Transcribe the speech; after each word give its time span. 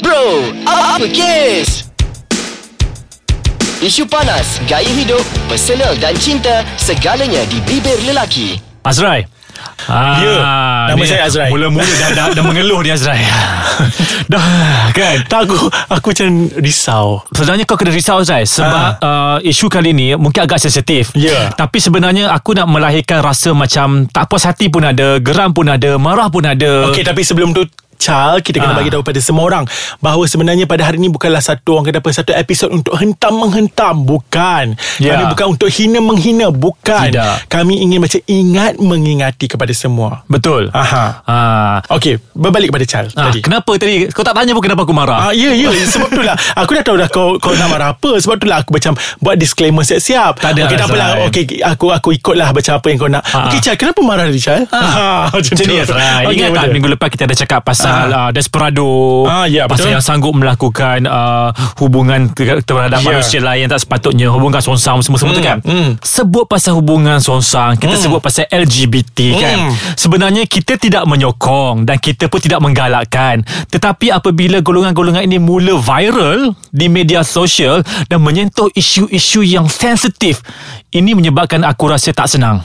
Bro, 0.00 0.52
apa 0.64 1.06
kes? 1.08 1.88
Isu 3.78 4.04
panas, 4.04 4.60
gaya 4.64 4.88
hidup, 4.88 5.20
personal 5.46 5.92
dan 5.96 6.16
cinta, 6.16 6.64
segalanya 6.76 7.44
di 7.46 7.60
bibir 7.62 7.96
lelaki. 8.04 8.60
Azrai 8.82 9.26
Ah, 9.88 10.20
Ya, 10.20 10.36
nama 10.92 11.00
ni 11.00 11.08
saya 11.08 11.24
Azrai. 11.26 11.48
Mula-mula 11.48 11.84
dah, 11.84 12.10
dah, 12.12 12.26
dah 12.32 12.44
mengeluh 12.44 12.84
ni 12.84 12.92
Azrai 12.92 13.24
Dah 14.32 14.44
kan 14.92 15.24
Tak 15.24 15.48
aku 15.48 15.56
Aku 15.90 16.06
macam 16.12 16.28
risau 16.60 17.24
Sebenarnya 17.32 17.64
kau 17.64 17.74
kena 17.74 17.88
risau 17.88 18.20
Azrai 18.20 18.44
Sebab 18.44 19.00
uh, 19.00 19.36
isu 19.40 19.68
kali 19.68 19.96
ni 19.96 20.12
Mungkin 20.12 20.44
agak 20.44 20.60
sensitif 20.60 21.08
Ya. 21.16 21.52
Tapi 21.52 21.80
sebenarnya 21.80 22.36
Aku 22.36 22.52
nak 22.52 22.68
melahirkan 22.68 23.24
rasa 23.24 23.56
macam 23.56 24.04
Tak 24.04 24.28
puas 24.28 24.44
hati 24.44 24.68
pun 24.68 24.84
ada 24.84 25.16
Geram 25.18 25.52
pun 25.52 25.66
ada 25.66 25.96
Marah 25.96 26.28
pun 26.28 26.44
ada 26.44 26.92
Okey 26.92 27.00
tapi 27.00 27.24
sebelum 27.24 27.56
tu 27.56 27.64
Chal 27.96 28.38
Kita 28.38 28.56
kena 28.58 28.72
Ah. 28.72 28.78
bagi 28.78 28.88
tahu 28.88 29.02
pada 29.02 29.18
semua 29.18 29.44
orang 29.44 29.64
Bahawa 29.98 30.24
sebenarnya 30.24 30.64
pada 30.64 30.82
hari 30.82 30.96
ini 30.96 31.08
Bukanlah 31.08 31.40
satu 31.40 31.74
orang 31.74 31.86
kata 31.86 31.98
apa 31.98 32.10
Satu 32.12 32.32
episod 32.32 32.68
untuk 32.70 32.94
hentam-menghentam 32.94 34.02
Bukan 34.02 34.78
Ya. 34.96 35.12
Kami 35.12 35.24
bukan 35.28 35.46
untuk 35.50 35.68
hina-menghina 35.68 36.48
Bukan 36.48 37.10
Tidak. 37.10 37.48
Kami 37.48 37.74
ingin 37.78 37.98
macam 37.98 38.20
ingat 38.22 38.76
Mengingati 38.76 39.46
kepada 39.46 39.72
semua 39.72 40.24
Betul 40.26 40.68
Aha. 40.70 41.20
Ah. 41.22 41.76
Okey 41.90 42.16
Berbalik 42.32 42.70
pada 42.70 42.84
Chal 42.84 43.06
Ah, 43.10 43.28
tadi 43.28 43.40
kenapa 43.40 43.72
tadi 43.74 44.08
Kau 44.08 44.20
tak 44.20 44.32
tanya 44.32 44.52
pun 44.52 44.62
kenapa 44.62 44.82
aku 44.82 44.92
marah 44.92 45.18
Ah, 45.18 45.32
ya, 45.32 45.50
ya. 45.50 45.68
Sebab 45.72 46.08
tu 46.08 46.20
lah. 46.20 46.34
Aku 46.54 46.70
dah 46.70 46.82
tahu 46.82 46.96
dah 46.96 47.08
kau, 47.08 47.36
kau 47.36 47.52
nak 47.52 47.68
marah 47.68 47.88
apa. 47.90 48.10
Sebab 48.16 48.36
tu 48.36 48.44
lah 48.44 48.60
aku 48.60 48.70
macam 48.70 48.92
buat 49.18 49.34
disclaimer 49.34 49.80
siap-siap. 49.80 50.36
Tak 50.36 50.52
ada 50.52 50.66
Okey, 50.66 50.76
tak 50.76 50.86
apalah. 50.86 51.08
Okey, 51.24 51.44
aku 51.58 51.86
aku 51.88 52.08
ikutlah 52.12 52.50
macam 52.50 52.72
apa 52.74 52.86
yang 52.86 52.98
kau 52.98 53.08
nak. 53.08 53.22
Ah. 53.26 53.48
Okey, 53.48 53.58
Chal, 53.60 53.74
kenapa 53.74 54.00
marah 54.00 54.24
tadi, 54.24 54.38
Chal? 54.38 54.66
Ah, 54.68 55.26
macam 55.32 55.40
Macam 55.46 55.56
tu. 55.56 55.64
ni 55.64 55.76
Azrai 55.78 56.24
Okey, 56.26 56.36
Ingat 56.36 56.50
tak 56.54 56.68
minggu 56.70 56.88
lepas 56.90 57.08
kita 57.08 57.22
ada 57.24 57.34
cakap 57.34 57.60
pasal 57.62 57.85
uh, 57.86 58.30
Desperado 58.30 58.88
Ah, 59.24 59.44
ya, 59.44 59.64
Pasal 59.64 59.88
betul. 59.88 59.94
yang 59.94 60.02
sanggup 60.02 60.32
melakukan 60.32 61.04
uh, 61.04 61.50
Hubungan 61.76 62.30
terhadap 62.32 62.98
Ya. 62.98 63.06
manusia 63.06 63.38
lain 63.38 63.66
Tak 63.66 63.80
sepatutnya 63.80 64.28
Hubungan 64.28 64.58
songsang 64.58 65.00
Semua-semua 65.00 65.32
tu 65.32 65.38
Hmm, 65.38 65.46
kan 65.46 65.58
hmm. 65.60 65.90
Sebut 65.98 66.44
pasal 66.44 66.74
hubungan 66.74 67.18
songsang 67.18 67.76
Kita 67.76 67.94
sebut 67.94 68.18
pasal 68.18 68.46
LGBT 68.46 69.18
kan 69.34 69.56
Hmm. 69.56 69.72
Sebenarnya 69.94 70.44
kita 70.44 70.76
tidak 70.76 71.04
menyokong 71.04 71.82
Dan 71.82 71.96
kita 71.96 72.26
pun 72.26 72.38
tidak 72.38 72.60
menggalakkan 72.60 73.40
Tetapi 73.66 74.10
apabila 74.10 74.60
golongan-golongan 74.60 75.22
ini 75.22 75.36
Mula 75.36 75.76
viral 75.76 76.52
Di 76.68 76.86
media 76.86 77.20
sosial 77.20 77.80
Dan 78.04 78.20
menyentuh 78.20 78.68
isu-isu 78.70 79.40
yang 79.40 79.66
sensitif 79.66 80.42
Ini 80.88 81.12
menyebabkan 81.12 81.62
aku 81.62 81.88
rasa 81.88 82.10
tak 82.10 82.28
senang 82.28 82.60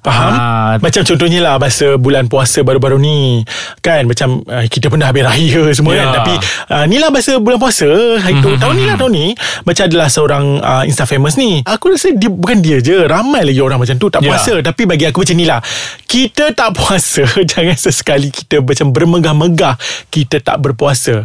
Faham? 0.00 0.32
Ah. 0.32 0.72
Macam 0.78 1.02
contohnya 1.02 1.40
lah 1.40 1.54
Masa 1.56 1.94
bulan 1.94 2.26
puasa 2.26 2.60
baru-baru 2.60 2.96
ni 2.96 3.46
Kan 3.78 4.04
Macam 4.04 4.42
uh, 4.42 4.64
Kita 4.64 4.86
pun 4.86 4.98
dah 4.98 5.08
habis 5.08 5.22
raya 5.22 5.62
semua 5.70 5.92
Ya. 5.92 6.02
kan 6.04 6.08
Tapi 6.18 6.34
uh, 6.68 6.84
Ni 6.84 6.96
lah 6.96 7.08
masa 7.08 7.36
bulan 7.36 7.56
puasa 7.56 7.86
Hari 8.16 8.38
tu 8.38 8.52
Tahun 8.54 8.74
ni 8.74 8.84
lah 8.84 8.94
tahun 8.94 9.12
ni 9.12 9.26
Macam 9.62 9.84
adalah 9.84 10.08
seorang 10.08 10.44
uh, 10.58 10.82
Insta 10.82 11.04
famous 11.04 11.34
ni 11.34 11.62
Aku 11.62 11.88
rasa 11.88 12.10
dia 12.10 12.28
Bukan 12.28 12.58
dia 12.58 12.78
je 12.78 12.94
Ramai 13.00 13.42
lagi 13.42 13.58
orang 13.58 13.78
macam 13.78 13.94
tu 13.94 14.06
Tak 14.06 14.20
Ya. 14.20 14.34
puasa 14.34 14.58
Tapi 14.58 14.82
bagi 14.84 15.04
aku 15.04 15.22
macam 15.22 15.36
ni 15.36 15.44
lah 15.44 15.60
Kita 16.02 16.50
tak 16.50 16.74
puasa 16.74 17.22
Jangan 17.50 17.74
sesekali 17.74 18.28
kita 18.28 18.58
Macam 18.58 18.90
bermegah-megah 18.90 19.74
Kita 20.08 20.38
tak 20.38 20.58
berpuasa 20.58 21.22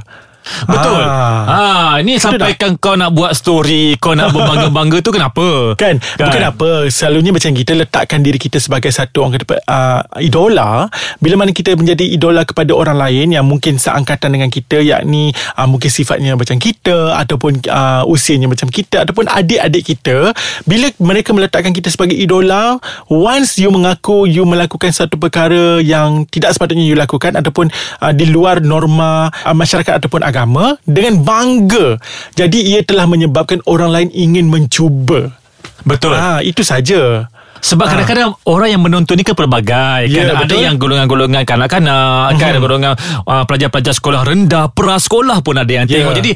Betul. 0.68 1.04
Ah. 1.04 1.42
Ah, 1.44 1.92
ni 2.04 2.20
sampaikan 2.20 2.76
kau 2.80 2.98
nak 3.00 3.16
buat 3.16 3.32
story, 3.36 3.96
kau 4.00 4.16
nak 4.18 4.36
berbangga-bangga 4.36 5.00
tu 5.00 5.12
kenapa? 5.14 5.78
Kan, 5.78 6.00
kan 6.18 6.26
Bukan 6.30 6.44
apa 6.44 6.70
Selalunya 6.90 7.32
macam 7.36 7.52
kita 7.54 7.72
Letakkan 7.78 8.20
diri 8.24 8.40
kita 8.40 8.58
Sebagai 8.58 8.90
satu 8.90 9.26
orang 9.26 9.40
kata 9.40 9.60
uh, 9.68 10.02
Idola 10.20 10.88
Bila 11.20 11.40
mana 11.40 11.52
kita 11.52 11.76
menjadi 11.76 12.06
idola 12.08 12.48
Kepada 12.48 12.72
orang 12.74 12.98
lain 12.98 13.36
Yang 13.36 13.46
mungkin 13.46 13.74
seangkatan 13.78 14.34
dengan 14.34 14.50
kita 14.50 14.82
Yakni 14.82 15.34
uh, 15.34 15.68
Mungkin 15.70 15.90
sifatnya 15.90 16.34
macam 16.34 16.58
kita 16.58 17.18
Ataupun 17.20 17.64
uh, 17.70 18.04
Usianya 18.10 18.50
macam 18.50 18.68
kita 18.70 19.06
Ataupun 19.06 19.30
adik-adik 19.30 19.84
kita 19.96 20.32
Bila 20.66 20.90
mereka 21.00 21.32
meletakkan 21.36 21.72
kita 21.72 21.92
Sebagai 21.94 22.18
idola 22.18 22.78
Once 23.08 23.60
you 23.62 23.70
mengaku 23.70 24.26
You 24.26 24.48
melakukan 24.48 24.92
satu 24.92 25.20
perkara 25.20 25.80
Yang 25.84 26.30
tidak 26.34 26.56
sepatutnya 26.58 26.86
you 26.86 26.98
lakukan 26.98 27.38
Ataupun 27.38 27.70
uh, 28.02 28.14
Di 28.14 28.26
luar 28.30 28.64
norma 28.64 29.30
uh, 29.30 29.56
Masyarakat 29.56 30.02
ataupun 30.02 30.26
agama 30.26 30.33
Dengan 30.84 31.22
bangga. 31.22 32.02
Jadi 32.34 32.74
ia 32.74 32.82
telah 32.82 33.06
menyebabkan 33.06 33.62
Orang 33.64 33.94
lain 33.94 34.10
ingin 34.12 34.50
mencuba. 34.50 35.38
Betul. 35.86 36.18
Ah, 36.18 36.42
itu 36.44 36.66
saja. 36.66 37.32
Sebab 37.64 37.88
kadang-kadang 37.88 38.36
orang 38.44 38.76
yang 38.76 38.84
menonton 38.84 39.16
ni 39.16 39.24
kan 39.24 39.40
pelbagai 39.40 40.12
Ya, 40.12 40.28
kan 40.36 40.44
ada 40.44 40.52
yang 40.52 40.76
golongan-golongan 40.76 41.48
kanak-kanak 41.48 42.36
kan 42.36 42.48
ada 42.52 42.60
golongan 42.60 42.92
uh, 43.24 43.48
pelajar-pelajar 43.48 43.96
sekolah 43.96 44.28
rendah 44.28 44.68
prasekolah 44.76 45.40
pun 45.40 45.56
ada 45.56 45.72
yang 45.72 45.88
Ya. 45.88 46.04
tengok 46.04 46.16
jadi 46.20 46.32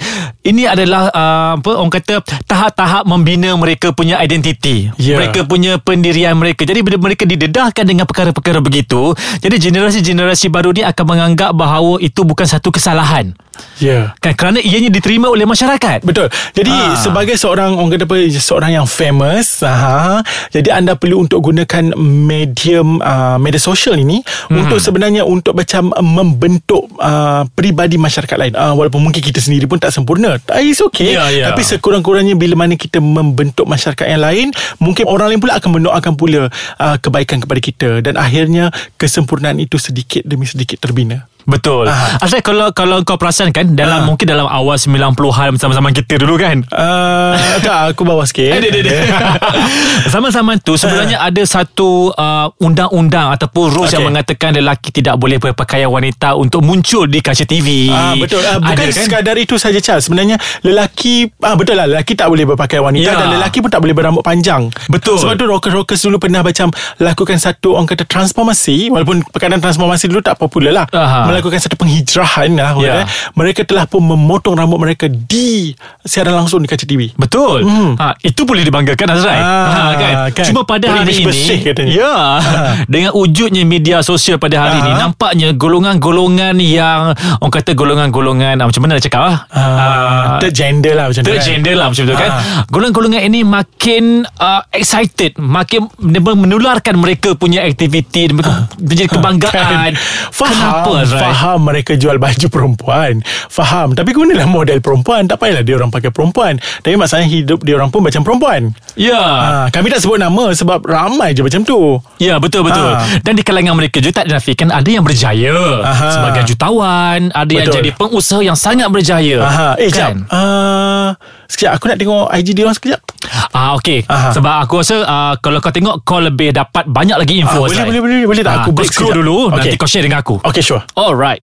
ini 0.47 0.63
adalah 0.63 1.11
uh, 1.11 1.59
apa 1.59 1.71
orang 1.75 1.91
kata 1.91 2.23
tahap-tahap 2.47 3.03
membina 3.03 3.51
mereka 3.59 3.91
punya 3.91 4.23
identiti. 4.23 4.87
Ya. 4.95 5.19
mereka 5.19 5.43
punya 5.43 5.75
pendirian 5.83 6.31
mereka. 6.39 6.63
Jadi 6.63 6.79
bila 6.79 6.95
mereka 6.95 7.27
didedahkan 7.27 7.83
dengan 7.83 8.07
perkara-perkara 8.07 8.63
begitu 8.63 9.11
jadi 9.43 9.59
generasi-generasi 9.59 10.47
baru 10.47 10.71
ni 10.71 10.87
akan 10.87 11.05
menganggap 11.11 11.51
bahawa 11.51 11.99
itu 11.99 12.23
bukan 12.23 12.47
satu 12.47 12.71
kesalahan 12.71 13.35
Ya. 13.77 14.17
kan 14.17 14.33
kerana 14.33 14.57
ianya 14.57 14.89
diterima 14.89 15.29
oleh 15.29 15.45
masyarakat 15.45 16.01
Betul. 16.01 16.27
Jadi 16.55 16.73
Ah. 16.73 16.97
sebagai 16.97 17.35
seorang 17.37 17.77
orang 17.77 17.93
kata 17.93 18.05
apa 18.07 18.17
seorang 18.31 18.71
yang 18.81 18.87
famous, 18.87 19.61
ha, 19.61 20.23
jadi 20.49 20.79
anda 20.79 20.95
perlu 20.95 21.25
untuk 21.25 21.43
gunakan 21.43 21.93
medium 21.99 23.03
uh, 23.03 23.35
media 23.37 23.61
sosial 23.61 23.99
ini 23.99 24.23
hmm. 24.23 24.55
untuk 24.65 24.79
sebenarnya 24.81 25.27
untuk 25.27 25.53
macam 25.53 25.91
membentuk 25.99 26.87
uh, 26.97 27.43
peribadi 27.53 27.99
masyarakat 27.99 28.37
lain. 28.37 28.53
Uh, 28.55 28.73
walaupun 28.73 29.03
mungkin 29.03 29.21
kita 29.21 29.43
sendiri 29.43 29.67
pun 29.67 29.77
tak 29.77 29.91
sempurna. 29.93 30.39
It's 30.57 30.81
okay. 30.81 31.15
Ya, 31.17 31.29
ya. 31.29 31.51
Tapi 31.51 31.61
sekurang-kurangnya 31.63 32.39
bila 32.39 32.55
mana 32.57 32.79
kita 32.79 33.03
membentuk 33.03 33.67
masyarakat 33.67 34.05
yang 34.07 34.23
lain, 34.23 34.47
mungkin 34.81 35.05
orang 35.05 35.35
lain 35.35 35.39
pula 35.43 35.59
akan 35.59 35.69
mendoakan 35.81 36.13
pula 36.15 36.41
uh, 36.79 36.97
kebaikan 36.97 37.43
kepada 37.43 37.59
kita 37.61 37.89
dan 38.01 38.15
akhirnya 38.15 38.71
kesempurnaan 38.95 39.61
itu 39.61 39.77
sedikit 39.77 40.23
demi 40.25 40.47
sedikit 40.47 40.81
terbina. 40.81 41.27
Betul. 41.47 41.87
Ah. 41.87 42.19
Asal 42.19 42.43
kalau 42.43 42.69
kalau 42.69 42.99
kau 43.01 43.15
perasan 43.15 43.49
kan 43.49 43.71
dalam 43.71 44.03
Ah. 44.03 44.05
mungkin 44.05 44.27
dalam 44.27 44.45
awal 44.45 44.75
90-an 44.75 45.55
sama-sama 45.55 45.89
kita 45.89 46.19
dulu 46.19 46.35
kan. 46.35 46.59
Uh, 46.67 47.33
tak, 47.65 47.95
aku 47.95 48.03
bawa 48.03 48.23
sikit. 48.23 48.51
Eh. 48.51 49.07
Zaman-zaman 50.13 50.59
tu 50.59 50.75
sebenarnya 50.75 51.17
ada 51.19 51.39
satu 51.41 52.11
uh, 52.11 52.51
undang-undang 52.59 53.31
ataupun 53.31 53.71
rules 53.71 53.87
Okey. 53.87 53.95
yang 53.95 54.11
mengatakan 54.11 54.51
lelaki 54.53 54.89
tidak 54.91 55.15
boleh 55.15 55.37
berpakaian 55.37 55.87
wanita 55.87 56.35
untuk 56.35 56.61
muncul 56.61 57.05
di 57.05 57.19
kaca 57.19 57.43
TV. 57.43 57.87
Ah 57.87 58.13
betul. 58.13 58.41
Ah, 58.41 58.59
bukan 58.59 58.75
Ada, 58.77 58.83
kan? 58.85 59.03
sekadar 59.03 59.35
itu 59.35 59.55
saja 59.55 59.79
Charles. 59.79 60.03
Sebenarnya 60.03 60.35
lelaki 60.61 61.31
ah 61.39 61.55
betul 61.55 61.75
lah 61.75 61.87
lelaki 61.87 62.13
tak 62.13 62.27
boleh 62.27 62.43
berpakaian 62.45 62.83
wanita 62.83 63.07
Ya. 63.07 63.15
dan 63.15 63.29
lelaki 63.31 63.61
pun 63.61 63.69
tak 63.69 63.79
boleh 63.79 63.95
berambut 63.95 64.19
panjang. 64.19 64.67
Betul. 64.87 65.15
Sebab 65.17 65.33
tu 65.33 65.45
rockers-rockers 65.45 66.01
dulu 66.03 66.17
pernah 66.19 66.43
macam 66.43 66.67
lakukan 66.97 67.37
satu 67.37 67.75
orang 67.75 67.87
kata 67.87 68.03
transformasi 68.03 68.91
walaupun 68.91 69.23
perkataan 69.23 69.59
transformasi 69.59 70.07
dulu 70.07 70.19
tak 70.19 70.35
popular 70.35 70.73
lah. 70.73 70.85
Aha. 70.91 71.29
Melakukan 71.37 71.59
satu 71.59 71.77
penghijrahan 71.77 72.49
lah. 72.51 72.71
Ya. 72.77 72.93
kata. 72.97 73.03
Mereka 73.33 73.61
telah 73.63 73.85
pun 73.85 74.01
memotong 74.01 74.53
rambut 74.53 74.77
mereka 74.77 75.05
di 75.05 75.71
siaran 76.01 76.33
langsung 76.33 76.59
di 76.59 76.67
kaca 76.67 76.81
TV. 76.81 77.13
Betul. 77.13 77.61
Hmm. 77.61 77.93
Ha, 77.95 78.17
itu 78.19 78.41
boleh 78.41 78.61
dibanggakan 78.61 79.07
Azrai. 79.07 79.37
Ah, 79.37 79.45
ha, 79.45 79.81
kan? 79.93 80.13
kan. 80.33 80.45
Cuma 80.45 80.61
pada 80.63 80.89
hari 80.89 81.13
Privilege 81.13 81.45
ini 81.45 81.57
katanya. 81.63 81.91
Ya. 81.91 82.15
Dengan 82.91 83.11
wujudnya 83.13 83.63
media 83.63 84.01
sosial 84.01 84.37
pada 84.37 84.57
hari 84.59 84.77
ini 84.79 84.89
Ah. 84.89 84.97
nampaknya 85.05 85.51
golongan-golongan 85.51 86.57
yang 86.57 87.11
orang 87.37 87.53
kata 87.53 87.71
golongan-golongan 87.71 88.57
ah, 88.57 88.65
macam 88.65 88.81
mana 88.81 88.97
nak 88.97 89.03
cakap 89.03 89.21
ah? 89.21 89.37
Uh, 89.47 90.23
third 90.39 90.53
gender 90.53 90.93
lah 90.93 91.05
macam 91.05 91.21
tu 91.21 91.27
Third 91.27 91.37
kan. 91.37 91.45
gender 91.45 91.73
lah 91.75 91.87
macam 91.87 92.03
tu 92.03 92.15
kan. 92.15 92.31
Golongan-golongan 92.67 93.21
ini 93.23 93.39
makin 93.41 94.03
uh, 94.33 94.61
excited 94.71 95.35
Makin 95.35 95.85
menularkan 95.99 96.95
mereka 96.95 97.33
punya 97.33 97.61
aktiviti 97.61 98.29
Mereka 98.29 98.51
menjadi 98.77 99.09
kebanggaan 99.09 99.51
Kan. 99.51 99.93
Faham 100.37 100.55
Kenapa 100.55 100.89
Azrai? 100.97 101.26
Faham 101.29 101.59
mereka 101.63 101.93
jual 101.93 102.15
baju 102.15 102.47
perempuan. 102.47 103.19
Faham. 103.47 103.91
Tapi 103.91 104.11
gunalah 104.11 104.45
model 104.45 104.79
perempuan. 104.79 105.25
Tak 105.25 105.37
payahlah 105.37 105.61
dia 105.61 105.75
orang 105.75 105.89
pakai 105.89 106.07
perempuan. 106.07 106.55
Tapi 106.79 106.93
masalahnya 106.93 107.29
hidup 107.29 107.61
dia 107.61 107.75
orang 107.75 107.87
pun 107.87 107.99
macam 107.99 108.21
perempuan. 108.21 108.71
Ya. 108.93 109.19
Ha, 109.19 109.49
Kami 109.69 109.87
tak 109.87 109.99
sebut 109.99 110.17
nama 110.17 110.49
Sebab 110.49 110.81
ramai 110.83 111.31
je 111.31 111.41
macam 111.41 111.61
tu. 111.61 111.99
Ya 112.17 112.37
betul-betul 112.37 112.89
Ah. 112.89 113.03
Dan 113.19 113.33
di 113.33 113.43
kalangan 113.43 113.73
mereka 113.73 113.99
juga 113.99 114.21
Tak 114.21 114.27
dinafikan 114.27 114.69
Ada 114.69 114.89
yang 114.89 115.03
berjaya 115.03 115.53
Aha. 115.83 116.09
Sebagai 116.09 116.43
jutawan 116.45 117.29
Ada 117.29 117.51
yang 117.51 117.67
Betul. 117.67 117.77
jadi 117.77 117.89
pengusaha 117.93 118.41
Yang 118.41 118.57
sangat 118.57 118.87
berjaya. 118.87 119.37
Aha. 119.39 119.69
Eh 119.77 119.91
kan? 119.91 120.25
uh, 120.27 121.09
Sekejap. 121.45 121.71
Aku 121.73 121.85
nak 121.87 121.97
tengok 121.97 122.25
IG 122.31 122.47
dia 122.51 122.63
orang 122.63 122.75
sekejap 122.75 122.99
Ah 123.49 123.75
okey. 123.75 124.03
Aha. 124.03 124.31
Sebab 124.31 124.53
aku 124.61 124.79
rasa 124.79 124.95
uh, 124.99 125.33
kalau 125.37 125.57
kau 125.57 125.69
tengok 125.69 126.01
kau 126.01 126.17
lebih 126.17 126.51
dapat 126.51 126.83
banyak 126.85 127.15
lagi 127.15 127.33
info. 127.37 127.61
Ah, 127.61 127.67
boleh, 127.67 127.83
boleh, 127.83 128.01
boleh, 128.01 128.17
boleh 128.25 128.41
tak? 128.41 128.51
Ah, 128.51 128.57
Aku 128.59 128.71
break 128.71 128.87
scroll 128.87 129.13
dulu 129.13 129.47
Okey. 129.47 129.55
nanti 129.57 129.75
kau 129.75 129.85
share 129.85 130.01
dengan 130.01 130.19
aku. 130.19 130.39
Okay 130.41 130.59
sure 130.59 130.81
Alright. 130.93 131.39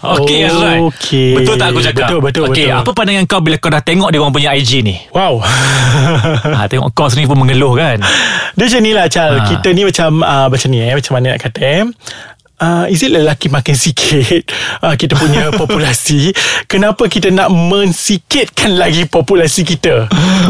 Okey 0.00 0.44
Oh, 0.44 0.48
Azrai. 0.50 0.78
okey. 0.84 1.32
Betul 1.34 1.54
tak 1.56 1.66
aku 1.66 1.80
cakap? 1.80 2.06
Betul, 2.06 2.20
betul, 2.20 2.42
Okey, 2.46 2.66
betul. 2.66 2.76
apa 2.76 2.90
pandangan 2.92 3.24
kau 3.24 3.40
bila 3.40 3.56
kau 3.56 3.68
dah 3.68 3.80
tengok 3.80 4.08
dia 4.08 4.18
orang 4.18 4.32
punya 4.32 4.52
IG 4.52 4.70
ni? 4.80 5.00
Wow 5.10 5.40
ha, 5.40 6.66
tengok 6.70 6.92
kau 6.92 7.08
sendiri 7.08 7.24
pun 7.26 7.40
mengeluh 7.40 7.72
kan? 7.72 8.04
Dia 8.52 8.64
macam 8.64 8.80
ni 8.80 8.92
lah 8.92 9.08
Chal 9.08 9.32
Ha. 9.34 9.48
Kita 9.48 9.68
ni 9.70 9.82
macam 9.82 10.20
uh, 10.20 10.46
Macam 10.46 10.68
ni 10.68 10.78
eh 10.78 10.92
Macam 10.92 11.12
mana 11.12 11.26
nak 11.32 11.40
kata 11.40 11.58
eh 11.58 11.82
uh, 12.56 12.86
Is 12.86 13.00
it 13.00 13.10
lelaki 13.10 13.46
makin 13.46 13.74
sikit 13.74 14.50
uh, 14.80 14.94
Kita 14.94 15.14
punya 15.14 15.50
populasi 15.60 16.30
Kenapa 16.64 17.06
kita 17.06 17.28
nak 17.28 17.50
mensikitkan 17.50 18.74
lagi 18.74 19.04
populasi 19.04 19.62
kita 19.62 20.06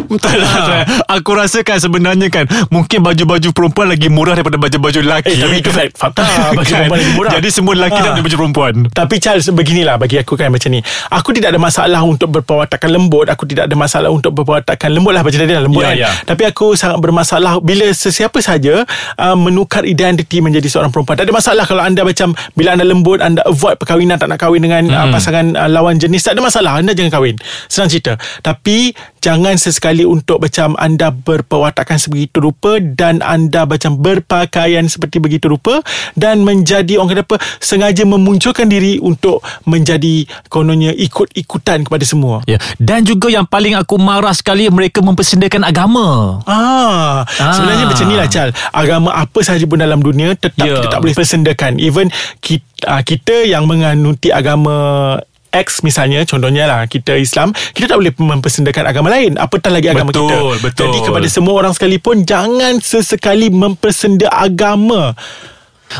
Betul 0.06 0.36
lah 0.36 0.52
Tuan. 0.56 0.82
Aku 1.10 1.30
rasa 1.32 1.60
kan 1.60 1.76
sebenarnya 1.76 2.28
kan 2.28 2.44
Mungkin 2.68 3.00
baju-baju 3.00 3.48
perempuan 3.50 3.88
lagi 3.88 4.08
murah 4.08 4.34
Daripada 4.34 4.56
baju-baju 4.56 4.98
lelaki 5.00 5.30
Eh 5.30 5.38
tapi 5.38 5.56
itu 5.58 5.70
fakta 5.92 6.22
Baju 6.52 6.64
Kan? 6.64 6.86
perempuan 6.86 6.98
lagi 6.98 7.12
murah 7.12 7.32
Jadi 7.34 7.48
semua 7.50 7.72
lelaki 7.74 7.92
Ah. 7.94 8.02
nak 8.10 8.22
baju 8.22 8.36
perempuan 8.38 8.74
Tapi 8.90 9.14
Charles 9.16 9.46
beginilah 9.46 9.96
bagi 9.96 10.16
aku 10.16 10.34
kan 10.34 10.50
macam 10.50 10.66
ni. 10.68 10.80
Aku 11.08 11.30
tidak 11.30 11.52
ada 11.52 11.60
masalah 11.60 12.02
untuk 12.02 12.26
berpawatakan 12.30 12.90
lembut. 12.90 13.28
Aku 13.28 13.46
tidak 13.46 13.70
ada 13.70 13.76
masalah 13.76 14.10
untuk 14.10 14.34
berpawatakan 14.34 14.90
lembut 14.90 15.14
lah 15.14 15.22
macam 15.22 15.38
tadi 15.38 15.52
lah 15.52 15.62
lembut 15.62 15.82
Ya, 15.82 15.90
kan. 15.90 15.96
ya. 15.96 16.10
Tapi 16.26 16.42
aku 16.44 16.74
sangat 16.74 16.98
bermasalah 16.98 17.62
bila 17.62 17.86
sesiapa 17.86 18.34
saja 18.40 18.82
uh, 19.14 19.36
menukar 19.36 19.84
identiti 19.84 20.42
menjadi 20.42 20.66
seorang 20.66 20.90
perempuan. 20.90 21.14
Tak 21.14 21.26
ada 21.26 21.34
masalah 21.34 21.64
kalau 21.64 21.82
anda 21.82 21.93
macam 22.02 22.34
bila 22.58 22.74
anda 22.74 22.82
lembut 22.82 23.22
anda 23.22 23.46
avoid 23.46 23.78
perkahwinan 23.78 24.18
tak 24.18 24.26
nak 24.26 24.42
kahwin 24.42 24.64
dengan 24.64 24.82
hmm. 24.90 24.98
uh, 24.98 25.08
pasangan 25.14 25.46
uh, 25.54 25.70
lawan 25.70 26.02
jenis 26.02 26.26
tak 26.26 26.34
ada 26.34 26.42
masalah. 26.42 26.82
Anda 26.82 26.96
jangan 26.96 27.12
kahwin. 27.14 27.36
Senang 27.70 27.92
cerita. 27.92 28.18
Tapi 28.42 28.90
jangan 29.24 29.56
sesekali 29.56 30.04
untuk 30.04 30.36
macam 30.36 30.76
anda 30.76 31.08
berpawatakan 31.08 31.96
sebegitu 31.96 32.44
rupa 32.44 32.76
dan 32.76 33.24
anda 33.24 33.64
macam 33.64 33.96
berpakaian 33.96 34.84
seperti 34.84 35.16
begitu 35.16 35.48
rupa 35.48 35.80
dan 36.12 36.44
menjadi 36.44 37.00
orang 37.00 37.16
kata 37.16 37.24
apa 37.24 37.36
sengaja 37.56 38.04
memunculkan 38.04 38.68
diri 38.68 39.00
untuk 39.00 39.40
menjadi 39.64 40.28
kononnya 40.52 40.92
ikut-ikutan 40.92 41.88
kepada 41.88 42.04
semua. 42.04 42.44
Ya, 42.44 42.60
dan 42.76 43.08
juga 43.08 43.32
yang 43.32 43.48
paling 43.48 43.72
aku 43.72 43.96
marah 43.96 44.36
sekali 44.36 44.68
mereka 44.68 45.00
mempersendakan 45.00 45.64
agama. 45.64 46.38
Ah, 46.44 47.24
Ah. 47.40 47.54
sebenarnya 47.56 47.88
macam 47.88 48.04
ni 48.04 48.16
lah 48.20 48.28
Chal. 48.28 48.52
Agama 48.70 49.16
apa 49.16 49.40
sahaja 49.40 49.64
pun 49.64 49.80
dalam 49.80 50.04
dunia 50.04 50.36
tetap 50.36 50.68
Ya. 50.68 50.76
kita 50.76 50.92
tak 50.92 51.00
boleh 51.00 51.16
persendakan. 51.16 51.80
Even 51.80 52.12
kita, 52.44 52.66
uh, 52.84 53.00
kita 53.00 53.48
yang 53.48 53.64
menganuti 53.64 54.28
agama 54.28 55.16
X 55.54 55.86
misalnya 55.86 56.26
contohnya 56.26 56.66
lah 56.66 56.90
kita 56.90 57.14
Islam 57.14 57.54
kita 57.72 57.94
tak 57.94 57.98
boleh 58.02 58.12
mempersendakan 58.18 58.84
agama 58.90 59.08
lain. 59.14 59.38
Apatah 59.38 59.70
lagi 59.70 59.88
agama 59.94 60.10
Betul, 60.10 60.26
kita 60.26 60.36
betul. 60.58 60.84
jadi 60.90 60.98
kepada 61.06 61.28
semua 61.30 61.54
orang 61.54 61.72
sekalipun 61.72 62.26
jangan 62.26 62.82
sesekali 62.82 63.48
mempersenda 63.54 64.26
agama 64.34 65.14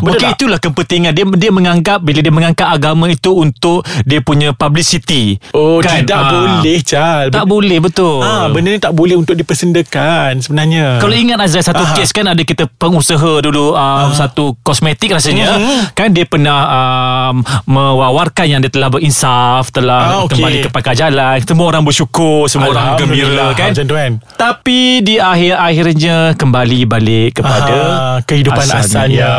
Mungkin 0.01 0.27
tak? 0.27 0.35
itulah 0.35 0.59
kepentingan 0.59 1.13
dia 1.13 1.25
dia 1.29 1.51
menganggap 1.51 1.99
bila 2.01 2.19
dia 2.19 2.31
mengangkat 2.31 2.67
agama 2.67 3.07
itu 3.07 3.31
untuk 3.33 3.83
dia 4.03 4.19
punya 4.19 4.51
publicity. 4.51 5.37
Oh 5.51 5.79
Kan? 5.79 6.03
tidak 6.03 6.17
Ah. 6.17 6.31
boleh 6.57 6.79
Chal 6.81 7.23
Tak 7.29 7.45
boleh 7.45 7.79
betul. 7.79 8.19
Ah, 8.21 8.49
benda 8.49 8.69
ni 8.69 8.79
tak 8.79 8.91
boleh 8.91 9.15
untuk 9.15 9.35
dipersendakan 9.35 10.39
sebenarnya. 10.39 10.99
Kalau 10.99 11.13
ingat 11.13 11.39
Azrai 11.39 11.63
satu 11.63 11.83
Ah. 11.83 11.93
kes 11.93 12.11
kan 12.11 12.27
ada 12.27 12.41
kita 12.41 12.67
pengusaha 12.69 13.05
dulu 13.41 13.73
um, 13.73 14.11
satu 14.11 14.57
kosmetik 14.61 15.11
rasanya 15.11 15.55
Mhm. 15.55 15.79
kan 15.93 16.09
dia 16.09 16.25
pernah 16.25 16.59
um, 16.67 17.35
mewawarkan 17.67 18.47
yang 18.49 18.61
dia 18.61 18.71
telah 18.71 18.89
berinsaf 18.89 19.69
telah 19.71 20.01
Ah, 20.01 20.19
okey. 20.25 20.39
kembali 20.39 20.57
ke 20.61 20.69
pangkal 20.71 20.95
jalan 20.95 21.37
semua 21.41 21.67
orang 21.67 21.83
bersyukur 21.83 22.47
semua 22.47 22.71
orang 22.71 22.97
gembira 22.97 23.53
kan 23.53 23.71
Macam 23.71 23.85
tu 23.85 23.95
kan. 23.95 24.13
tapi 24.35 24.79
di 25.01 25.17
akhir-akhirnya 25.17 26.17
kembali 26.35 26.79
balik 26.85 27.29
kepada 27.37 27.77
Ah, 27.77 28.19
kehidupan 28.23 28.65
asalnya. 28.65 29.33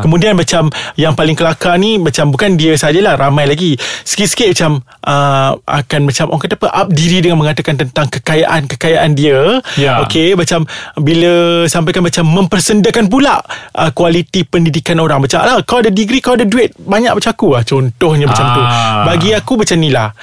Kemudian 0.00 0.32
macam 0.32 0.72
yang 0.96 1.12
paling 1.12 1.36
kelakar 1.36 1.76
ni 1.76 2.00
macam 2.00 2.32
bukan 2.32 2.56
dia 2.56 2.72
sajalah 2.78 3.20
ramai 3.20 3.44
lagi. 3.44 3.76
Sikit-sikit 4.06 4.56
macam 4.56 4.70
uh, 5.04 5.52
akan 5.68 6.00
macam 6.08 6.24
orang 6.32 6.42
kata 6.48 6.56
apa 6.56 6.68
up 6.72 6.88
diri 6.88 7.20
dengan 7.20 7.36
mengatakan 7.36 7.76
tentang 7.76 8.08
kekayaan-kekayaan 8.08 9.10
dia. 9.12 9.60
Ya. 9.76 10.00
Okey 10.06 10.38
macam 10.38 10.64
bila 10.96 11.64
sampaikan 11.68 12.06
macam 12.06 12.24
mempersendakan 12.24 13.12
pula 13.12 13.42
uh, 13.76 13.90
kualiti 13.92 14.46
pendidikan 14.48 14.96
orang. 15.02 15.20
Macam 15.20 15.44
lah 15.44 15.60
kau 15.66 15.84
ada 15.84 15.92
degree 15.92 16.24
kau 16.24 16.38
ada 16.38 16.48
duit 16.48 16.72
banyak 16.78 17.12
macam 17.12 17.30
aku 17.34 17.58
lah. 17.58 17.62
Contohnya 17.66 18.30
macam 18.30 18.46
tu. 18.56 18.62
Ah. 18.62 19.04
Bagi 19.04 19.34
aku 19.36 19.60
macam 19.60 19.76
ni 19.76 19.90
lah. 19.90 20.14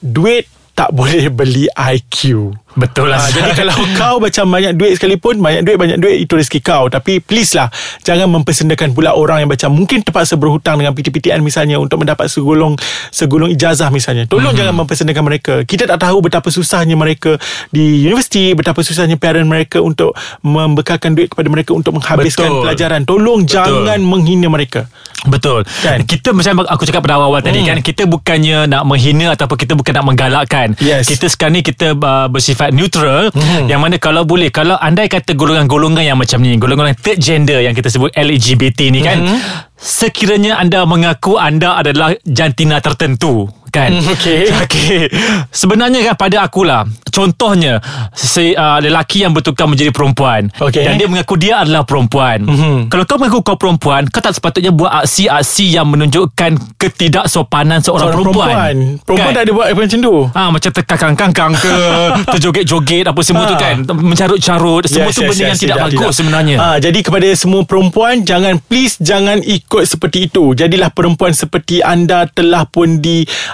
Duit 0.00 0.46
tak 0.76 0.92
boleh 0.98 1.32
beli 1.32 1.66
IQ. 1.72 2.52
Betul 2.76 3.08
lah 3.08 3.18
Ha, 3.18 3.32
jadi 3.32 3.50
kalau 3.54 3.72
kau 3.94 4.16
macam 4.18 4.44
banyak 4.46 4.72
duit 4.72 4.92
sekalipun 4.94 5.36
Banyak 5.36 5.62
duit 5.62 5.74
banyak 5.74 5.96
duit 5.96 6.16
Itu 6.20 6.34
rezeki 6.34 6.60
kau 6.60 6.86
Tapi 6.86 7.18
please 7.18 7.52
lah 7.52 7.72
Jangan 8.00 8.28
mempersendakan 8.30 8.92
pula 8.92 9.12
orang 9.12 9.40
yang 9.40 9.50
macam 9.50 9.72
Mungkin 9.72 10.00
terpaksa 10.00 10.34
berhutang 10.34 10.76
dengan 10.76 10.92
PTPTN 10.92 11.40
misalnya 11.40 11.76
Untuk 11.76 11.98
mendapat 11.98 12.28
segulung 12.28 12.76
Segulung 13.08 13.48
ijazah 13.48 13.88
misalnya 13.88 14.24
Tolong 14.24 14.52
Mhm. 14.52 14.58
jangan 14.58 14.74
mempersendakan 14.76 15.24
mereka 15.24 15.54
Kita 15.62 15.84
tak 15.86 15.98
tahu 15.98 16.20
betapa 16.20 16.48
susahnya 16.48 16.94
mereka 16.94 17.40
Di 17.68 17.82
universiti 18.02 18.52
Betapa 18.52 18.80
susahnya 18.80 19.16
parent 19.16 19.44
mereka 19.44 19.80
Untuk 19.80 20.12
membekalkan 20.42 21.12
duit 21.12 21.28
kepada 21.28 21.48
mereka 21.48 21.72
Untuk 21.72 21.96
menghabiskan 21.96 22.46
Betul. 22.46 22.62
pelajaran 22.62 23.00
Tolong 23.02 23.40
jangan 23.42 23.98
menghina 23.98 24.46
mereka 24.46 24.86
Betul 25.24 25.64
Kan? 25.80 26.04
Kita 26.04 26.30
macam 26.30 26.62
aku 26.62 26.84
cakap 26.84 27.00
pada 27.00 27.18
awal 27.18 27.40
tadi 27.40 27.58
Hmm. 27.58 27.68
kan 27.68 27.78
Kita 27.80 28.04
bukannya 28.04 28.66
nak 28.66 28.84
menghina 28.84 29.32
Ataupun 29.32 29.56
kita 29.56 29.72
bukan 29.72 29.92
nak 29.92 30.06
menggalakkan 30.06 30.68
Yes. 30.78 31.08
Kita 31.08 31.26
sekarang 31.26 31.56
ni 31.56 31.62
kita 31.62 31.94
uh, 31.94 32.28
bersifat 32.28 32.65
neutral 32.70 33.28
Hmm. 33.30 33.68
Yang 33.68 33.80
mana 33.80 33.96
kalau 33.98 34.22
boleh 34.22 34.48
Kalau 34.48 34.78
andai 34.78 35.06
kata 35.06 35.34
golongan-golongan 35.34 36.02
yang 36.02 36.18
macam 36.18 36.40
ni 36.40 36.54
Golongan 36.56 36.94
third 36.96 37.18
gender 37.18 37.60
Yang 37.60 37.82
kita 37.82 37.88
sebut 37.92 38.10
LGBT 38.12 38.90
ni 38.90 39.00
kan 39.02 39.18
Hmm. 39.22 39.38
Sekiranya 39.76 40.56
anda 40.56 40.88
mengaku 40.88 41.36
anda 41.36 41.76
adalah 41.76 42.16
jantina 42.24 42.80
tertentu 42.80 43.44
kan 43.68 43.90
okey. 44.14 44.48
okay. 44.62 45.00
sebenarnya 45.48 46.00
kan 46.02 46.16
pada 46.16 46.36
akulah 46.42 46.82
contohnya 47.08 47.80
si 48.12 48.52
uh, 48.52 48.76
lelaki 48.76 49.20
yang 49.20 49.32
bertukar 49.32 49.64
menjadi 49.64 49.88
perempuan 49.88 50.52
Okey. 50.54 50.84
dan 50.84 50.94
dia 50.94 51.06
mengaku 51.06 51.34
dia 51.34 51.60
adalah 51.60 51.82
perempuan 51.82 52.44
Mhm. 52.46 52.78
kalau 52.86 53.04
kau 53.04 53.16
mengaku 53.16 53.40
kau 53.42 53.56
perempuan 53.56 54.04
kau 54.06 54.20
tak 54.20 54.32
sepatutnya 54.32 54.70
buat 54.70 54.92
aksi-aksi 54.98 55.72
yang 55.72 55.86
menunjukkan 55.86 56.76
ketidaksopanan 56.76 57.80
seorang, 57.80 58.10
Seorang 58.10 58.16
perempuan 58.20 58.48
perempuan 58.48 58.76
Perempuan 58.98 59.26
kan? 59.26 59.34
tak 59.34 59.42
ada 59.42 59.52
buat 59.52 59.66
apa 59.66 59.80
macam 59.80 60.00
tu 60.00 60.14
Ah 60.30 60.48
macam 60.48 60.70
terkangkang-kangkang 60.70 61.52
ke 61.54 61.74
terjoget-joget 62.32 63.04
apa 63.06 63.20
semua 63.20 63.44
tu 63.44 63.54
Ah. 63.54 63.60
kan 63.62 63.76
mencarut-carut 63.88 64.82
semua 64.84 65.08
tu 65.08 65.22
benda 65.22 65.44
yang 65.46 65.56
tidak, 65.56 65.76
bagus 65.82 66.14
sebenarnya 66.14 66.56
Ah, 66.58 66.76
jadi 66.76 66.98
kepada 66.98 67.28
semua 67.32 67.62
perempuan 67.62 68.20
jangan 68.22 68.58
please 68.60 68.96
jangan 68.98 69.38
ikut 69.38 69.84
seperti 69.84 70.26
itu. 70.26 70.52
Jadilah 70.52 70.88
perempuan 70.88 71.30
seperti 71.30 71.78
anda 71.78 72.24
telah 72.26 72.64
pun 72.64 72.98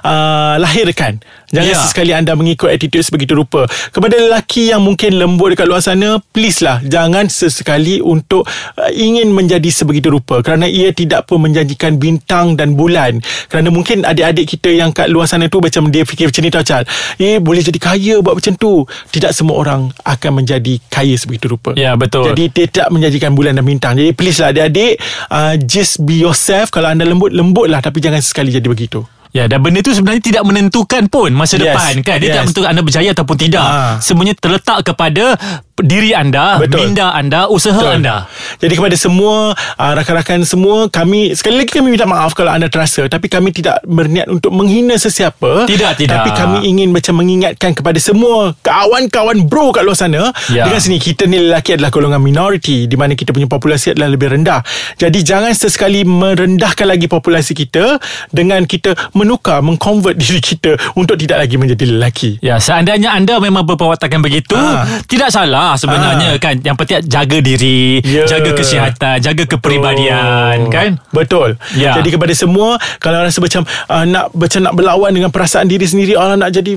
dilahirkan. 0.02 1.22
Jangan 1.52 1.68
Ya. 1.68 1.78
sesekali 1.84 2.12
anda 2.16 2.32
mengikut 2.32 2.72
attitude 2.72 3.04
sebegitu 3.04 3.36
rupa. 3.36 3.68
Kepada 3.92 4.16
lelaki 4.16 4.72
yang 4.72 4.80
mungkin 4.80 5.20
lembut 5.20 5.52
dekat 5.52 5.68
luar 5.68 5.84
sana, 5.84 6.16
please 6.32 6.64
lah 6.64 6.80
jangan 6.80 7.28
sesekali 7.28 8.00
untuk 8.00 8.48
uh, 8.48 8.90
ingin 8.92 9.28
menjadi 9.30 9.68
sebegitu 9.68 10.08
rupa 10.08 10.40
kerana 10.40 10.64
ia 10.64 10.90
tidak 10.96 11.28
pun 11.28 11.44
menjanjikan 11.44 12.00
bintang 12.00 12.56
dan 12.56 12.72
bulan. 12.72 13.20
Kerana 13.52 13.68
mungkin 13.68 14.02
adik-adik 14.08 14.48
kita 14.56 14.72
yang 14.72 14.96
kat 14.96 15.12
luar 15.12 15.28
sana 15.28 15.52
tu 15.52 15.60
macam 15.60 15.92
dia 15.92 16.08
fikir 16.08 16.32
macam 16.32 16.42
ni 16.42 16.50
tau 16.50 16.64
Chal. 16.64 16.82
Eh 17.20 17.36
boleh 17.36 17.60
jadi 17.60 17.76
kaya 17.76 18.14
buat 18.24 18.40
macam 18.40 18.56
tu. 18.56 18.88
Tidak 19.12 19.36
semua 19.36 19.60
orang 19.60 19.92
akan 20.08 20.40
menjadi 20.40 20.80
kaya 20.88 21.14
sebegitu 21.20 21.52
rupa. 21.52 21.76
Ya, 21.76 21.92
betul. 22.00 22.32
Jadi 22.32 22.48
dia 22.48 22.66
tak 22.72 22.88
menjanjikan 22.88 23.36
bulan 23.36 23.60
dan 23.60 23.64
bintang. 23.68 23.92
Jadi 24.00 24.16
please 24.16 24.40
lah 24.40 24.56
adik-adik 24.56 24.96
uh, 25.28 25.54
just 25.60 26.00
be 26.00 26.16
yourself. 26.24 26.72
Kalau 26.72 26.88
anda 26.88 27.04
lembut, 27.04 27.28
lembut 27.28 27.68
lah 27.68 27.84
tapi 27.84 28.00
jangan 28.00 28.24
sekali 28.24 28.48
jadi 28.48 28.64
begitu. 28.64 29.04
Ya 29.32 29.48
dan 29.48 29.64
benda 29.64 29.80
tu 29.80 29.96
sebenarnya 29.96 30.20
tidak 30.20 30.44
menentukan 30.44 31.08
pun 31.08 31.32
masa 31.32 31.56
Yes. 31.56 31.72
depan 31.72 31.92
kan. 32.04 32.16
Dia 32.20 32.28
Yes. 32.28 32.34
tak 32.36 32.42
menentukan 32.44 32.68
anda 32.68 32.82
berjaya 32.84 33.10
ataupun 33.16 33.36
tidak. 33.40 33.64
Ah. 33.64 33.96
Semuanya 33.96 34.36
terletak 34.36 34.84
kepada 34.84 35.40
diri 35.78 36.12
anda, 36.12 36.60
Betul. 36.60 36.84
minda 36.84 37.10
anda, 37.10 37.48
usaha 37.48 37.72
Betul. 37.74 37.96
anda. 37.96 38.28
Jadi 38.58 38.74
kepada 38.74 38.92
semua 38.94 39.50
uh, 39.56 39.92
rakan-rakan 39.94 40.44
semua 40.44 40.86
kami 40.86 41.32
sekali 41.32 41.58
lagi 41.58 41.72
kami 41.72 41.90
minta 41.90 42.04
maaf 42.04 42.32
kalau 42.32 42.50
anda 42.50 42.68
terasa 42.68 43.06
tapi 43.06 43.26
kami 43.26 43.50
tidak 43.50 43.80
berniat 43.82 44.28
untuk 44.28 44.52
menghina 44.52 44.94
sesiapa. 44.94 45.64
Tidak, 45.64 45.92
tidak. 45.96 46.12
Tapi 46.18 46.30
kami 46.32 46.58
ingin 46.66 46.92
macam 46.92 47.16
mengingatkan 47.16 47.72
kepada 47.72 47.96
semua 47.96 48.52
kawan-kawan 48.60 49.40
bro 49.42 49.70
kat 49.70 49.82
luar 49.82 49.96
sana 49.96 50.22
Ya. 50.50 50.66
dengan 50.66 50.78
sini 50.78 50.98
kita 50.98 51.24
ni 51.24 51.38
lelaki 51.40 51.78
adalah 51.78 51.88
golongan 51.88 52.20
minoriti 52.20 52.84
di 52.84 52.96
mana 52.98 53.14
kita 53.14 53.32
punya 53.32 53.46
populasi 53.46 53.94
adalah 53.94 54.10
lebih 54.10 54.28
rendah. 54.28 54.60
Jadi 54.98 55.22
jangan 55.22 55.50
sesekali 55.50 56.02
merendahkan 56.02 56.84
lagi 56.84 57.06
populasi 57.06 57.54
kita 57.54 57.96
dengan 58.28 58.66
kita 58.66 58.92
menukar 59.14 59.62
mengconvert 59.62 60.18
diri 60.22 60.38
kita 60.38 60.76
untuk 60.94 61.16
tidak 61.16 61.46
lagi 61.46 61.56
menjadi 61.56 61.84
lelaki. 61.88 62.30
Ya, 62.38 62.58
seandainya 62.58 63.14
anda 63.14 63.38
memang 63.38 63.64
berpawatakan 63.64 64.20
begitu, 64.20 64.54
Ah. 64.58 64.84
tidak 65.06 65.30
salah 65.30 65.61
sebenarnya 65.74 66.30
Ah. 66.30 66.38
kan. 66.38 66.54
Yang 66.56 66.76
penting 66.76 66.98
jaga 67.06 67.38
diri, 67.38 67.80
Ya. 68.02 68.24
jaga 68.26 68.50
kesihatan, 68.52 69.16
jaga 69.18 69.44
kepribadian 69.46 70.56
Betul. 70.60 70.70
kan. 70.70 70.90
Betul. 71.10 71.48
Ya. 71.74 71.92
Jadi 71.94 72.08
kepada 72.10 72.32
semua 72.32 72.68
kalau 72.98 73.20
rasa 73.20 73.38
macam 73.38 73.62
uh, 73.64 74.04
nak 74.04 74.30
macam 74.32 74.60
nak 74.60 74.74
berlawan 74.74 75.10
dengan 75.10 75.28
perasaan 75.28 75.66
diri 75.66 75.84
sendiri, 75.84 76.12
orang 76.14 76.38
nak 76.38 76.50
jadi 76.50 76.74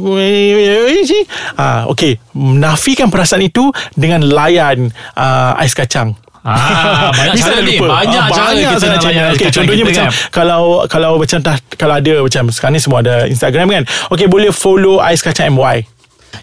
ah 1.55 1.89
okey, 1.89 2.17
nafikan 2.35 3.07
perasaan 3.07 3.41
itu 3.41 3.67
dengan 3.93 4.21
layan 4.21 4.87
uh, 5.13 5.57
ais 5.57 5.73
kacang. 5.73 6.13
Ah, 6.45 7.09
banyak 7.09 7.41
cara 7.41 7.57
ni. 7.59 7.73
lupa? 7.73 8.05
Banyak 8.05 8.21
Ah, 8.21 8.29
cara 8.29 8.49
banyak 8.53 8.61
kita 8.61 8.77
sangat 8.77 8.93
nak 8.93 9.01
layan 9.03 9.17
cara. 9.17 9.33
kacang 9.33 9.53
contohnya 9.55 9.73
kita 9.75 9.89
macam 9.89 10.05
kan. 10.05 10.29
kalau 10.29 10.61
kalau 10.85 11.09
macam 11.17 11.39
tak 11.41 11.55
kalau 11.73 11.93
ada 11.95 12.13
macam 12.21 12.43
sekarang 12.53 12.73
ni 12.73 12.81
semua 12.85 12.97
ada 13.01 13.15
Instagram 13.25 13.65
kan. 13.67 13.83
Okey, 14.13 14.27
boleh 14.27 14.53
follow 14.53 15.01
ais 15.01 15.17
kacang 15.19 15.49
MY. 15.49 15.89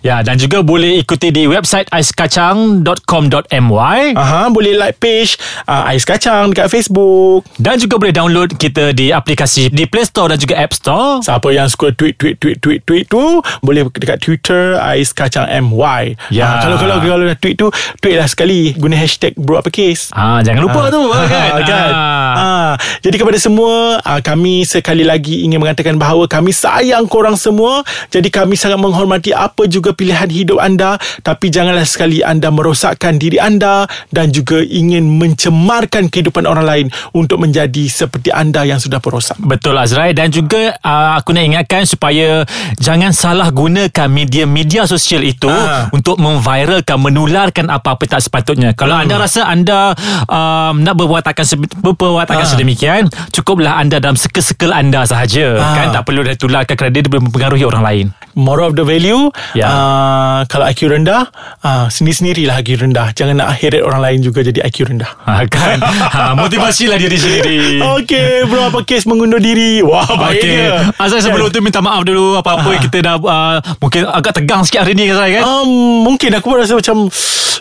Ya, 0.01 0.21
dan 0.21 0.37
juga 0.37 0.61
boleh 0.61 0.99
ikuti 0.99 1.29
di 1.29 1.45
website 1.45 1.87
aiskacang.com.my 1.93 4.01
Aha, 4.15 4.49
boleh 4.49 4.73
like 4.75 4.97
page 4.97 5.37
uh, 5.67 5.85
Ais 5.85 6.03
Kacang 6.03 6.51
dekat 6.51 6.69
Facebook. 6.69 7.43
dan 7.59 7.77
juga 7.77 7.99
boleh 7.99 8.11
download 8.11 8.55
kita 8.55 8.91
di 8.93 9.11
aplikasi 9.11 9.69
di 9.69 9.85
Play 9.85 10.05
Store 10.05 10.29
dan 10.29 10.39
juga 10.39 10.55
App 10.57 10.73
Store. 10.73 11.19
Siapa 11.21 11.47
yang 11.49 11.67
suka 11.67 11.91
tweet 11.91 12.15
tweet 12.15 12.37
tweet 12.39 12.57
tweet 12.59 12.81
tweet 12.85 13.05
tu 13.07 13.41
boleh 13.61 13.87
dekat 13.91 14.19
Twitter 14.19 14.77
Ais 14.79 15.11
Kacang 15.11 15.47
MY. 15.49 16.15
Ya. 16.31 16.47
Ah, 16.47 16.55
kalau 16.63 16.77
kalau 16.79 16.95
kalau 17.01 17.25
dah 17.25 17.35
tweet 17.35 17.55
tu 17.57 17.67
tweet 17.99 18.15
lah 18.15 18.27
sekali 18.27 18.71
guna 18.75 18.95
hashtag 18.95 19.33
bro 19.35 19.59
apa 19.59 19.69
case. 19.69 20.09
Ah, 20.13 20.39
jangan 20.41 20.61
lupa 20.63 20.89
tu 20.89 21.01
kan. 21.13 21.61
kan? 21.65 21.91
Ah. 21.91 22.33
Ah, 22.33 22.73
jadi 23.03 23.19
kepada 23.19 23.37
semua 23.37 23.99
ah, 24.01 24.21
kami 24.21 24.63
sekali 24.63 25.03
lagi 25.03 25.43
ingin 25.43 25.59
mengatakan 25.59 25.97
bahawa 25.97 26.27
kami 26.27 26.55
sayang 26.55 27.05
korang 27.07 27.35
semua. 27.35 27.83
Jadi 28.09 28.29
kami 28.29 28.55
sangat 28.55 28.79
menghormati 28.79 29.33
apa 29.33 29.67
juga 29.67 29.82
pilihan 29.91 30.31
hidup 30.31 30.63
anda 30.63 30.95
tapi 31.21 31.51
janganlah 31.51 31.83
sekali 31.83 32.23
anda 32.23 32.49
merosakkan 32.49 33.19
diri 33.19 33.43
anda 33.43 33.91
dan 34.09 34.31
juga 34.31 34.63
ingin 34.63 35.19
mencemarkan 35.19 36.07
kehidupan 36.07 36.45
orang 36.45 36.63
lain 36.63 36.87
untuk 37.11 37.43
menjadi 37.43 37.91
seperti 37.91 38.31
anda 38.31 38.63
yang 38.63 38.79
sudah 38.79 39.01
perosak. 39.01 39.35
Betul 39.41 39.75
Azrai 39.75 40.13
dan 40.13 40.29
juga 40.29 40.79
uh, 40.79 41.17
aku 41.17 41.33
nak 41.33 41.45
ingatkan 41.45 41.83
supaya 41.83 42.45
jangan 42.77 43.11
salah 43.11 43.49
gunakan 43.49 44.07
media-media 44.07 44.85
sosial 44.85 45.25
itu 45.25 45.49
Ah. 45.49 45.89
untuk 45.91 46.19
memviralkan 46.19 47.01
menularkan 47.01 47.67
apa-apa 47.67 48.05
tak 48.09 48.21
sepatutnya. 48.21 48.73
Kalau 48.73 48.93
anda 48.95 49.17
rasa 49.17 49.45
anda 49.45 49.97
um, 50.27 50.81
nak 50.81 50.95
berwatakan 50.95 51.43
se- 51.43 51.57
berperwatakan 51.57 52.45
Ah. 52.45 52.51
sedemikian, 52.51 53.03
cukuplah 53.31 53.79
anda 53.79 53.97
dalam 53.97 54.15
circle-circle 54.15 54.69
anda 54.71 55.03
sahaja. 55.03 55.57
Ah. 55.57 55.73
Kan 55.73 55.87
tak 55.91 56.05
perlu 56.05 56.21
dah 56.21 56.37
tularkan 56.37 56.75
kerana 56.75 56.93
dia 56.93 57.01
boleh 57.03 57.25
mempengaruhi 57.25 57.65
orang 57.65 57.81
lain. 57.81 58.07
Moral 58.33 58.69
of 58.69 58.75
the 58.75 58.85
value 58.85 59.29
Ya. 59.53 59.69
Uh, 59.73 60.39
Kalau 60.45 60.65
IQ 60.67 60.81
rendah 60.91 61.33
uh, 61.59 61.87
Sendiri-sendirilah 61.89 62.61
IQ 62.61 62.81
rendah 62.81 63.11
Jangan 63.11 63.35
nak 63.35 63.57
heret 63.57 63.81
orang 63.81 64.01
lain 64.01 64.19
juga 64.21 64.41
Jadi 64.41 64.61
IQ 64.61 64.87
rendah 64.87 65.11
Ha, 65.23 65.47
kan? 65.47 65.81
ha, 65.81 66.35
motivasilah 66.39 66.97
diri 66.97 67.15
sendiri. 67.15 67.81
Okay 67.99 68.45
bro 68.45 68.69
Apa 68.69 68.83
kes 68.83 69.05
mengundur 69.05 69.39
diri 69.39 69.81
Wah 69.81 70.05
Okay. 70.05 70.19
baiknya 70.45 70.93
Azrai 70.95 71.21
sebelum 71.21 71.49
tu 71.49 71.59
minta 71.59 71.81
maaf 71.81 72.03
dulu 72.03 72.37
apa-apa 72.37 72.69
yang 72.71 72.83
kita 72.83 72.99
dah 73.01 73.17
uh, 73.17 73.57
mungkin 73.79 74.05
agak 74.05 74.33
tegang 74.35 74.61
sikit 74.63 74.83
hari 74.83 74.93
ni 74.93 75.09
Azrai 75.09 75.35
kan. 75.35 75.43
um, 75.43 75.71
Mungkin 76.05 76.31
aku 76.35 76.47
pun 76.47 76.59
rasa 76.59 76.75
macam 76.75 77.09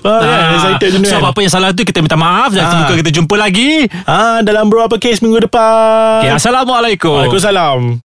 uh, 0.02 0.52
Excited 0.52 0.90
so 1.00 1.16
kan 1.16 1.22
apa-apa 1.22 1.40
yang 1.40 1.52
salah 1.52 1.70
tu 1.72 1.82
kita 1.82 2.00
minta 2.00 2.16
maaf 2.16 2.52
dan 2.52 2.64
Ah. 2.64 2.70
semoga 2.72 2.94
kita 2.98 3.12
jumpa 3.14 3.36
lagi. 3.36 3.88
Ah, 4.04 4.42
Dalam 4.42 4.68
bro 4.68 4.84
apa 4.84 4.98
kes 4.98 5.20
minggu 5.20 5.42
depan 5.42 6.22
Okay, 6.22 6.32
Assalamualaikum. 6.34 7.14
Waalaikumsalam 7.16 7.98